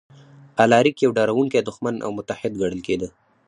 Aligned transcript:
الاریک 0.63 0.97
یو 1.03 1.11
ډاروونکی 1.17 1.59
دښمن 1.67 1.95
او 2.05 2.09
متحد 2.17 2.53
ګڼل 2.61 2.81
کېده 2.87 3.09